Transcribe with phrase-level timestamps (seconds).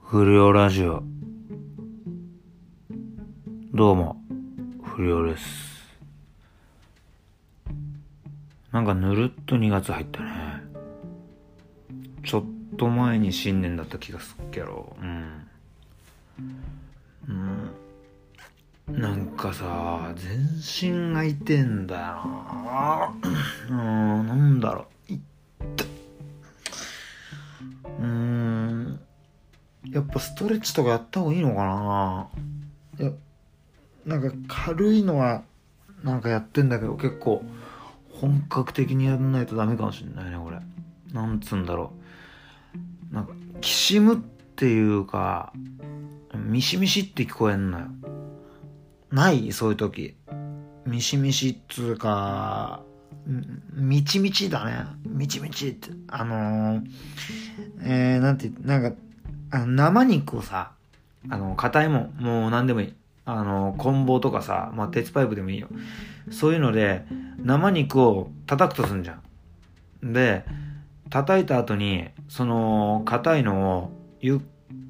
[0.00, 1.04] 不良ラジオ。
[3.72, 4.20] どうも、
[4.82, 5.44] 不良です。
[8.72, 10.30] なんかぬるっと2月入ったね。
[12.24, 12.44] ちょっ
[12.76, 15.46] と前に新年だった気がすっけど、うん。
[17.28, 19.00] うん。
[19.00, 23.14] なんかさ、全身が痛えんだよな。
[23.70, 24.86] うん、なんだろう。
[29.92, 32.28] やっぱストレッチとかやった方がいいのかな
[32.98, 33.12] いや、
[34.06, 35.42] なんか軽いのは
[36.02, 37.44] なんかやってんだけど結構
[38.10, 40.58] 本格的にやんないとダメかもしんないねこれ。
[41.12, 41.92] なんつうんだろ
[43.10, 43.14] う。
[43.14, 44.18] なんかきしむっ
[44.56, 45.52] ていうか
[46.34, 47.86] ミシミシって聞こえんのよ。
[49.10, 49.52] ない？
[49.52, 50.16] そういう時。
[50.86, 52.82] ミシミシっつうか、
[53.74, 54.84] みちみちだね。
[55.06, 55.90] みちみちって。
[56.08, 56.82] あのー、
[57.84, 58.96] えー、なんて、なんか、
[59.52, 60.72] あの生肉をさ、
[61.28, 62.94] あの、硬いもん、もう何でもいい。
[63.26, 65.68] あの、棍棒とかさ、まあ、鉄パイプでもいいよ。
[66.30, 67.04] そういうので、
[67.36, 69.18] 生肉を叩くとすんじゃ
[70.02, 70.12] ん。
[70.14, 70.46] で、
[71.10, 74.38] 叩いた後に、その、硬いのを、ゆっ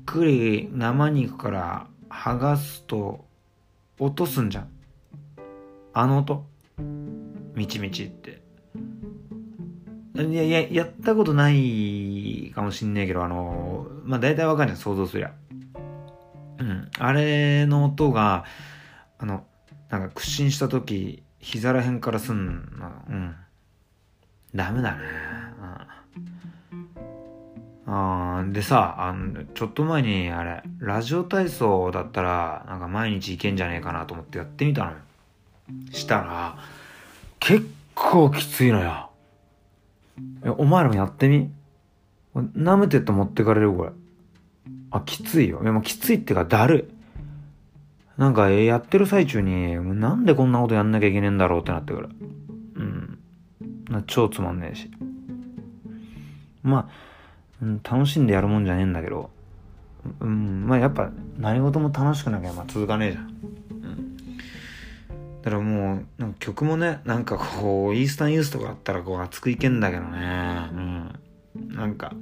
[0.07, 3.25] くり生肉から剥がすと、
[3.99, 4.69] 落とすんじゃん。
[5.93, 6.47] あの音。
[7.57, 8.42] みちみちって。
[10.31, 15.33] いや、いや、やったことないかもしんねえけど、あの、まあ、大体わかんない、想像すりゃ。
[16.59, 16.91] うん。
[16.99, 18.45] あれの音が、
[19.19, 19.45] あの、
[19.89, 22.47] なんか屈伸した時、膝らへんからすん
[22.79, 22.91] の。
[23.09, 23.35] うん。
[24.55, 24.99] ダメだね。
[25.61, 25.93] うん。
[27.85, 34.97] あーでさ、あの、ちょっと前に、あれ、ラジオ体操だったら、なんか毎日いけんじゃねえかなと思ってやってみたのよ。
[35.91, 36.59] したら、
[37.41, 39.12] 結構きついのよ。
[40.45, 41.51] え、お前らもやってみ？
[42.35, 43.91] 舐めてって持ってかれるこれ。
[44.91, 45.61] あ、きついよ。
[45.63, 46.91] いや、もうきついってか、だる
[48.17, 48.21] い。
[48.21, 52.09] なんか、えやってる最中に、なんでこんなことやんなきゃいけねえんだろうってなってくる。
[52.77, 53.19] うん。
[53.89, 54.91] な超つまんねえし。
[56.63, 56.93] まあ、
[57.61, 59.31] うん、楽しんでやるもんじゃねえんだけど、
[60.21, 63.21] うん、まあやっぱ何事も楽しくなきゃまあ続かねえじゃ。
[63.21, 63.35] ん。
[65.43, 70.69] だからもう、なんか曲もね、なんかこう、イースタンユースとかあったらこう熱くいけんだけどね。
[70.73, 71.21] うん。
[71.75, 72.13] なんか、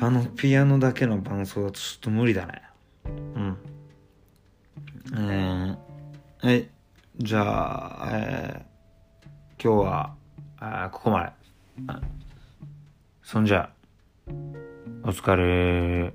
[0.00, 2.62] あのピアノだけの伴奏だとちょっと無理だね。
[3.04, 3.58] うん。
[5.12, 6.68] えー、はい。
[7.18, 10.14] じゃあ、えー、今日は、
[10.58, 11.32] あここまで。
[13.22, 13.70] そんじゃ、
[15.04, 16.14] お疲れ